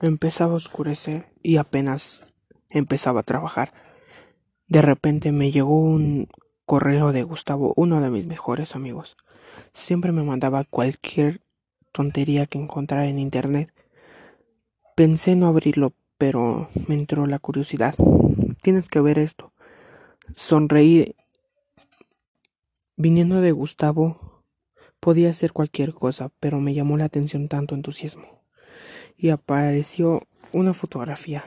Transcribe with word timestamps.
Empezaba 0.00 0.52
a 0.52 0.56
oscurecer 0.56 1.26
y 1.42 1.56
apenas 1.56 2.34
empezaba 2.70 3.20
a 3.20 3.24
trabajar. 3.24 3.72
De 4.68 4.82
repente 4.82 5.32
me 5.32 5.50
llegó 5.50 5.80
un 5.80 6.28
correo 6.66 7.12
de 7.12 7.22
Gustavo, 7.22 7.72
uno 7.76 8.00
de 8.00 8.10
mis 8.10 8.26
mejores 8.26 8.76
amigos. 8.76 9.16
Siempre 9.72 10.12
me 10.12 10.22
mandaba 10.22 10.64
cualquier 10.64 11.40
tontería 11.92 12.46
que 12.46 12.58
encontrara 12.58 13.08
en 13.08 13.18
internet. 13.18 13.72
Pensé 14.94 15.34
no 15.34 15.48
abrirlo, 15.48 15.94
pero 16.16 16.68
me 16.86 16.94
entró 16.94 17.26
la 17.26 17.38
curiosidad. 17.38 17.94
Tienes 18.62 18.88
que 18.88 19.00
ver 19.00 19.18
esto. 19.18 19.52
Sonreí. 20.36 21.16
Viniendo 22.96 23.40
de 23.40 23.52
Gustavo, 23.52 24.42
podía 25.00 25.32
ser 25.32 25.52
cualquier 25.52 25.94
cosa, 25.94 26.30
pero 26.40 26.60
me 26.60 26.74
llamó 26.74 26.96
la 26.96 27.04
atención 27.04 27.48
tanto 27.48 27.74
entusiasmo. 27.74 28.42
Y 29.18 29.30
apareció 29.30 30.22
una 30.52 30.72
fotografía 30.72 31.44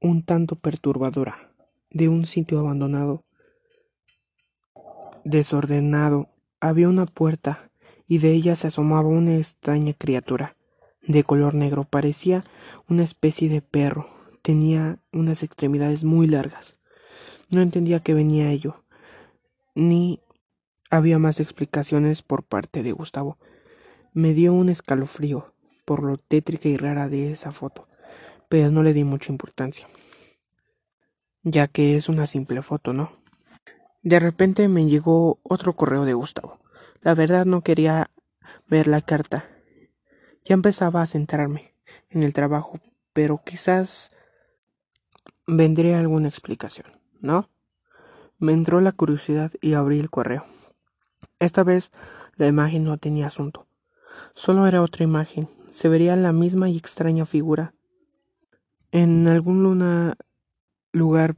un 0.00 0.22
tanto 0.22 0.56
perturbadora 0.56 1.52
de 1.90 2.08
un 2.08 2.24
sitio 2.24 2.60
abandonado, 2.60 3.22
desordenado. 5.24 6.30
Había 6.60 6.88
una 6.88 7.06
puerta 7.06 7.70
y 8.06 8.18
de 8.18 8.32
ella 8.32 8.56
se 8.56 8.68
asomaba 8.68 9.08
una 9.08 9.36
extraña 9.36 9.92
criatura 9.92 10.56
de 11.06 11.22
color 11.24 11.54
negro. 11.54 11.84
Parecía 11.84 12.42
una 12.88 13.02
especie 13.02 13.48
de 13.48 13.60
perro. 13.60 14.08
Tenía 14.42 14.98
unas 15.12 15.42
extremidades 15.42 16.04
muy 16.04 16.26
largas. 16.26 16.80
No 17.50 17.60
entendía 17.60 18.00
qué 18.00 18.14
venía 18.14 18.50
ello, 18.50 18.84
ni 19.74 20.20
había 20.90 21.18
más 21.18 21.40
explicaciones 21.40 22.22
por 22.22 22.44
parte 22.44 22.82
de 22.82 22.92
Gustavo. 22.92 23.38
Me 24.14 24.34
dio 24.34 24.54
un 24.54 24.68
escalofrío 24.70 25.52
por 25.90 26.04
lo 26.04 26.18
tétrica 26.18 26.68
y 26.68 26.76
rara 26.76 27.08
de 27.08 27.32
esa 27.32 27.50
foto, 27.50 27.88
pero 28.48 28.70
no 28.70 28.84
le 28.84 28.92
di 28.92 29.02
mucha 29.02 29.32
importancia, 29.32 29.88
ya 31.42 31.66
que 31.66 31.96
es 31.96 32.08
una 32.08 32.28
simple 32.28 32.62
foto, 32.62 32.92
¿no? 32.92 33.10
De 34.00 34.20
repente 34.20 34.68
me 34.68 34.86
llegó 34.86 35.40
otro 35.42 35.72
correo 35.74 36.04
de 36.04 36.12
Gustavo. 36.12 36.60
La 37.00 37.16
verdad 37.16 37.44
no 37.44 37.62
quería 37.62 38.12
ver 38.68 38.86
la 38.86 39.00
carta. 39.00 39.50
Ya 40.44 40.54
empezaba 40.54 41.02
a 41.02 41.08
centrarme 41.08 41.74
en 42.08 42.22
el 42.22 42.34
trabajo, 42.34 42.78
pero 43.12 43.42
quizás 43.44 44.12
vendría 45.48 45.98
alguna 45.98 46.28
explicación. 46.28 46.86
¿no? 47.18 47.50
Me 48.38 48.52
entró 48.52 48.80
la 48.80 48.92
curiosidad 48.92 49.50
y 49.60 49.72
abrí 49.74 49.98
el 49.98 50.08
correo. 50.08 50.46
Esta 51.40 51.64
vez 51.64 51.90
la 52.36 52.46
imagen 52.46 52.84
no 52.84 52.96
tenía 52.96 53.26
asunto. 53.26 53.66
Solo 54.34 54.68
era 54.68 54.82
otra 54.82 55.02
imagen. 55.02 55.48
Se 55.70 55.88
vería 55.88 56.16
la 56.16 56.32
misma 56.32 56.68
y 56.68 56.76
extraña 56.76 57.26
figura. 57.26 57.74
En 58.92 59.26
algún 59.28 60.14
lugar 60.92 61.36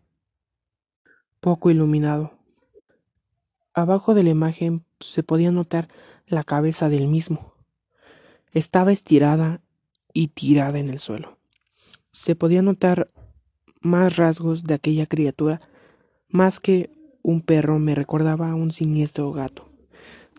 poco 1.41 1.71
iluminado. 1.71 2.33
Abajo 3.75 4.15
de 4.15 4.23
la 4.23 4.31
imagen 4.31 4.85
se 5.01 5.23
podía 5.23 5.51
notar 5.51 5.89
la 6.27 6.45
cabeza 6.45 6.89
del 6.89 7.09
mismo. 7.09 7.55
Estaba 8.53 8.93
estirada 8.93 9.61
y 10.13 10.29
tirada 10.29 10.79
en 10.79 10.89
el 10.89 10.99
suelo. 10.99 11.39
Se 12.11 12.37
podía 12.37 12.63
notar 12.63 13.09
más 13.81 14.17
rasgos 14.17 14.65
de 14.65 14.75
aquella 14.75 15.07
criatura 15.07 15.61
más 16.29 16.61
que 16.61 16.91
un 17.23 17.41
perro 17.43 17.79
me 17.79 17.95
recordaba 17.95 18.51
a 18.51 18.55
un 18.55 18.73
siniestro 18.73 19.33
gato. 19.33 19.72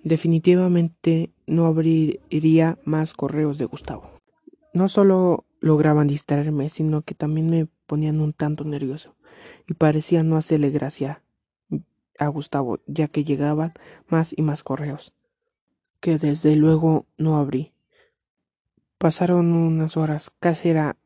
Definitivamente 0.03 1.31
no 1.47 1.65
abriría 1.65 2.77
más 2.83 3.13
correos 3.13 3.57
de 3.57 3.65
Gustavo. 3.65 4.09
No 4.73 4.87
solo 4.87 5.45
lograban 5.59 6.07
distraerme, 6.07 6.69
sino 6.69 7.01
que 7.03 7.15
también 7.15 7.49
me 7.49 7.67
ponían 7.87 8.19
un 8.19 8.33
tanto 8.33 8.63
nervioso 8.63 9.15
y 9.67 9.73
parecía 9.73 10.23
no 10.23 10.37
hacerle 10.37 10.69
gracia 10.71 11.23
a 12.19 12.27
Gustavo, 12.27 12.79
ya 12.85 13.07
que 13.07 13.23
llegaban 13.23 13.73
más 14.07 14.33
y 14.37 14.41
más 14.41 14.63
correos, 14.63 15.13
que 15.99 16.17
desde 16.17 16.55
luego 16.55 17.07
no 17.17 17.37
abrí. 17.37 17.73
Pasaron 18.97 19.51
unas 19.53 19.97
horas, 19.97 20.31
casi 20.39 20.69
era 20.69 20.97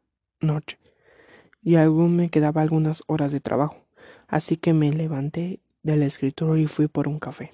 noche, 0.41 0.79
y 1.61 1.75
aún 1.75 2.16
me 2.16 2.29
quedaba 2.29 2.61
algunas 2.61 3.03
horas 3.07 3.31
de 3.31 3.39
trabajo 3.39 3.88
así 4.27 4.57
que 4.57 4.73
me 4.73 4.91
levanté 4.91 5.61
del 5.83 6.03
escritorio 6.03 6.57
y 6.57 6.67
fui 6.67 6.88
por 6.88 7.07
un 7.07 7.19
café. 7.19 7.51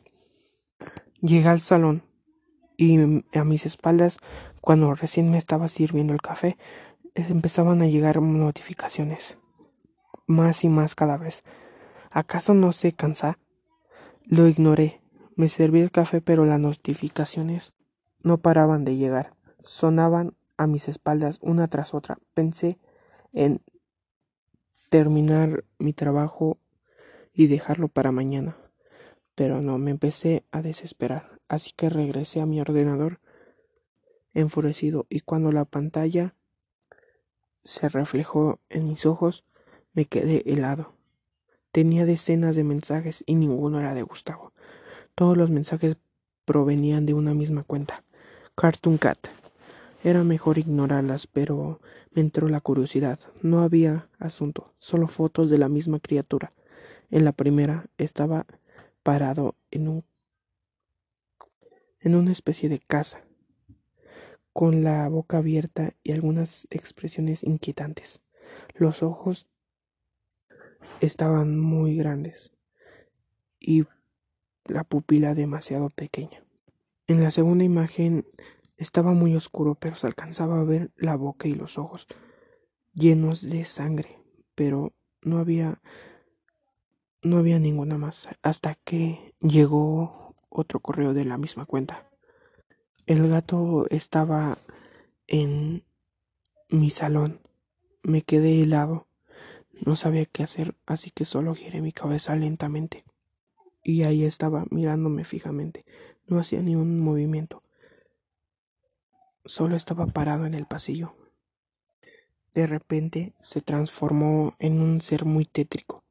Llegué 1.23 1.47
al 1.47 1.61
salón 1.61 2.03
y 2.75 2.99
a 3.33 3.45
mis 3.45 3.65
espaldas, 3.65 4.17
cuando 4.59 4.93
recién 4.93 5.31
me 5.31 5.37
estaba 5.37 5.69
sirviendo 5.69 6.11
el 6.11 6.21
café, 6.21 6.57
empezaban 7.15 7.81
a 7.81 7.87
llegar 7.87 8.21
notificaciones. 8.21 9.37
Más 10.27 10.65
y 10.65 10.69
más 10.69 10.95
cada 10.95 11.15
vez. 11.15 11.45
¿Acaso 12.11 12.53
no 12.53 12.73
se 12.73 12.91
cansa? 12.91 13.39
Lo 14.25 14.49
ignoré. 14.49 15.01
Me 15.37 15.47
serví 15.47 15.79
el 15.79 15.91
café, 15.91 16.19
pero 16.19 16.43
las 16.43 16.59
notificaciones 16.59 17.73
no 18.21 18.39
paraban 18.39 18.83
de 18.83 18.97
llegar. 18.97 19.33
Sonaban 19.63 20.35
a 20.57 20.67
mis 20.67 20.89
espaldas 20.89 21.39
una 21.41 21.69
tras 21.69 21.93
otra. 21.93 22.17
Pensé 22.33 22.79
en 23.31 23.61
terminar 24.89 25.63
mi 25.79 25.93
trabajo 25.93 26.57
y 27.33 27.47
dejarlo 27.47 27.87
para 27.87 28.11
mañana. 28.11 28.57
Pero 29.35 29.61
no, 29.61 29.77
me 29.77 29.91
empecé 29.91 30.43
a 30.51 30.61
desesperar, 30.61 31.39
así 31.47 31.71
que 31.75 31.89
regresé 31.89 32.41
a 32.41 32.45
mi 32.45 32.61
ordenador 32.61 33.19
enfurecido 34.33 35.05
y 35.09 35.21
cuando 35.21 35.51
la 35.51 35.65
pantalla 35.65 36.35
se 37.63 37.89
reflejó 37.89 38.59
en 38.69 38.87
mis 38.87 39.05
ojos, 39.05 39.43
me 39.93 40.05
quedé 40.05 40.43
helado. 40.45 40.93
Tenía 41.71 42.05
decenas 42.05 42.55
de 42.55 42.63
mensajes 42.63 43.23
y 43.25 43.35
ninguno 43.35 43.79
era 43.79 43.93
de 43.93 44.03
Gustavo. 44.03 44.53
Todos 45.15 45.37
los 45.37 45.49
mensajes 45.49 45.97
provenían 46.45 47.05
de 47.05 47.13
una 47.13 47.33
misma 47.33 47.63
cuenta, 47.63 48.03
Cartoon 48.55 48.97
Cat. 48.97 49.29
Era 50.03 50.23
mejor 50.23 50.57
ignorarlas, 50.57 51.27
pero 51.27 51.79
me 52.11 52.21
entró 52.21 52.49
la 52.49 52.59
curiosidad. 52.59 53.19
No 53.41 53.61
había 53.61 54.09
asunto, 54.19 54.73
solo 54.79 55.07
fotos 55.07 55.49
de 55.49 55.57
la 55.57 55.69
misma 55.69 55.99
criatura. 55.99 56.51
En 57.09 57.23
la 57.25 57.31
primera 57.31 57.85
estaba 57.97 58.45
parado 59.03 59.55
en 59.71 59.87
un 59.87 60.05
en 61.99 62.15
una 62.15 62.33
especie 62.33 62.67
de 62.67 62.79
casa, 62.79 63.23
con 64.51 64.83
la 64.83 65.07
boca 65.07 65.37
abierta 65.37 65.93
y 66.03 66.11
algunas 66.11 66.67
expresiones 66.69 67.43
inquietantes. 67.43 68.21
Los 68.75 69.03
ojos 69.03 69.47
estaban 70.99 71.57
muy 71.57 71.95
grandes 71.95 72.53
y 73.57 73.85
la 74.65 74.83
pupila 74.83 75.33
demasiado 75.33 75.89
pequeña. 75.89 76.43
En 77.07 77.23
la 77.23 77.31
segunda 77.31 77.63
imagen 77.63 78.27
estaba 78.77 79.13
muy 79.13 79.35
oscuro, 79.35 79.75
pero 79.75 79.95
se 79.95 80.07
alcanzaba 80.07 80.59
a 80.59 80.65
ver 80.65 80.91
la 80.97 81.15
boca 81.15 81.47
y 81.47 81.53
los 81.53 81.77
ojos 81.77 82.07
llenos 82.93 83.49
de 83.49 83.63
sangre, 83.65 84.19
pero 84.55 84.93
no 85.21 85.37
había 85.37 85.81
no 87.23 87.37
había 87.37 87.57
ninguna 87.57 87.97
más 87.97 88.27
hasta 88.41 88.75
que 88.75 89.33
llegó 89.39 90.35
otro 90.49 90.81
correo 90.81 91.13
de 91.13 91.25
la 91.25 91.37
misma 91.37 91.65
cuenta. 91.65 92.09
El 93.05 93.27
gato 93.29 93.85
estaba 93.89 94.57
en 95.27 95.83
mi 96.69 96.89
salón. 96.89 97.41
Me 98.03 98.21
quedé 98.21 98.61
helado. 98.61 99.07
No 99.85 99.95
sabía 99.95 100.25
qué 100.25 100.43
hacer, 100.43 100.75
así 100.85 101.11
que 101.11 101.25
solo 101.25 101.55
giré 101.55 101.81
mi 101.81 101.93
cabeza 101.93 102.35
lentamente. 102.35 103.05
Y 103.83 104.03
ahí 104.03 104.23
estaba, 104.23 104.65
mirándome 104.69 105.23
fijamente. 105.23 105.85
No 106.27 106.39
hacía 106.39 106.61
ni 106.61 106.75
un 106.75 106.99
movimiento. 106.99 107.61
Solo 109.45 109.75
estaba 109.75 110.05
parado 110.07 110.45
en 110.45 110.53
el 110.53 110.65
pasillo. 110.65 111.15
De 112.53 112.67
repente 112.67 113.33
se 113.39 113.61
transformó 113.61 114.55
en 114.59 114.79
un 114.79 115.01
ser 115.01 115.25
muy 115.25 115.45
tétrico 115.45 116.02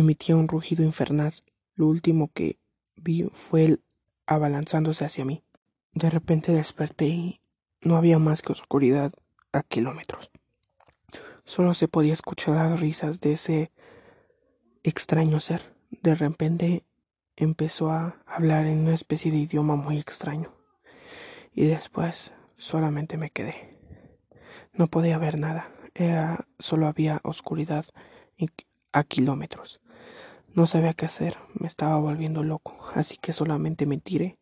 emitía 0.00 0.36
un 0.36 0.48
rugido 0.48 0.84
infernal. 0.84 1.34
Lo 1.74 1.86
último 1.86 2.30
que 2.32 2.58
vi 2.96 3.28
fue 3.32 3.64
él 3.64 3.82
abalanzándose 4.26 5.04
hacia 5.04 5.24
mí. 5.24 5.42
De 5.92 6.10
repente 6.10 6.52
desperté 6.52 7.06
y 7.06 7.40
no 7.80 7.96
había 7.96 8.18
más 8.18 8.42
que 8.42 8.52
oscuridad 8.52 9.12
a 9.52 9.62
kilómetros. 9.62 10.30
Solo 11.44 11.74
se 11.74 11.88
podía 11.88 12.12
escuchar 12.12 12.56
las 12.56 12.80
risas 12.80 13.20
de 13.20 13.32
ese 13.32 13.72
extraño 14.82 15.40
ser. 15.40 15.74
De 15.90 16.14
repente 16.14 16.84
empezó 17.36 17.90
a 17.90 18.16
hablar 18.26 18.66
en 18.66 18.80
una 18.80 18.94
especie 18.94 19.30
de 19.30 19.38
idioma 19.38 19.76
muy 19.76 19.98
extraño. 19.98 20.52
Y 21.54 21.66
después 21.66 22.32
solamente 22.56 23.16
me 23.16 23.30
quedé. 23.30 23.70
No 24.72 24.88
podía 24.88 25.18
ver 25.18 25.38
nada. 25.38 25.70
Era, 25.94 26.46
solo 26.58 26.86
había 26.86 27.20
oscuridad 27.22 27.86
a 28.92 29.04
kilómetros. 29.04 29.80
No 30.56 30.66
sabía 30.66 30.94
qué 30.94 31.04
hacer, 31.04 31.36
me 31.52 31.68
estaba 31.68 31.98
volviendo 31.98 32.42
loco, 32.42 32.78
así 32.94 33.18
que 33.18 33.34
solamente 33.34 33.84
me 33.84 33.98
tiré 33.98 34.38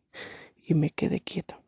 y 0.63 0.73
me 0.73 0.89
quedé 0.89 1.19
quieto. 1.19 1.64